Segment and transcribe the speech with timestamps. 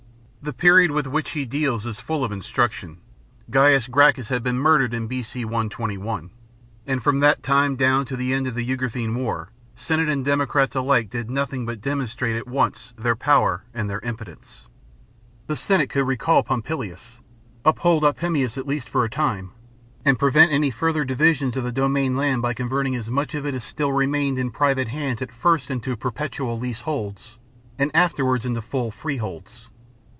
[0.43, 2.97] The period with which he deals is full of instruction.
[3.51, 5.45] Gaius Gracchus had been murdered in B.C.
[5.45, 6.31] 121,
[6.87, 10.75] and from that time down to the end of the Jugurthine war Senate and democrats
[10.75, 14.65] alike did nothing but demon strate at once their power and their impotence.
[15.45, 15.57] The 120 INTRODUCTION TO THE JUGURTHINE WAR.
[15.57, 17.19] Senate could recall Popilius,
[17.63, 19.51] uphold Opimius, at least for a time,
[20.03, 23.53] and prevent any further divisions of the domain land by converting as much of it
[23.53, 27.37] as still remained in private hands at first into perpetual lease holds,
[27.77, 29.67] and afterwards into full freeholds.